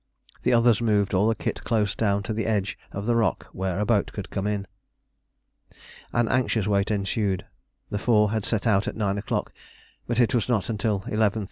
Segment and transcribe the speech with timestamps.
[0.41, 3.79] The others moved all the kit close down to the edge of the rock where
[3.79, 4.65] a boat could come in.
[6.11, 7.45] An anxious wait ensued.
[7.91, 9.53] The four had set out at 9 o'clock,
[10.07, 11.39] but it was not till 11.